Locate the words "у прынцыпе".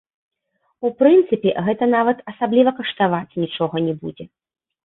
0.87-1.49